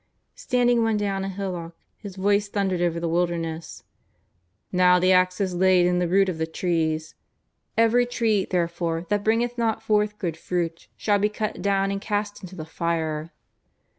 Standing 0.33 0.81
one 0.81 0.97
day 0.97 1.07
on 1.07 1.23
a 1.23 1.29
hillock, 1.29 1.75
his 1.95 2.15
voice 2.15 2.47
thundered 2.47 2.81
over 2.81 2.99
the 2.99 3.07
wilderness:" 3.07 3.83
IvTow 4.73 4.99
the 4.99 5.11
axe 5.11 5.39
is 5.39 5.53
laid 5.53 5.83
to 5.83 5.99
the 5.99 6.07
root 6.07 6.27
of 6.27 6.39
the 6.39 6.47
trees. 6.47 7.13
Every 7.77 8.07
tree, 8.07 8.45
therefore, 8.49 9.05
that 9.09 9.23
bringeth 9.23 9.59
not 9.59 9.83
forth 9.83 10.17
good 10.17 10.37
fruit, 10.37 10.87
shall 10.97 11.19
be 11.19 11.29
cut 11.29 11.61
down 11.61 11.91
and 11.91 12.01
cast 12.01 12.41
into 12.41 12.55
the 12.55 12.65
fire." 12.65 13.31